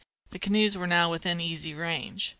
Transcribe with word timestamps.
The 0.31 0.39
canoes 0.39 0.75
were 0.75 0.87
now 0.87 1.11
within 1.11 1.39
easy 1.39 1.75
range. 1.75 2.29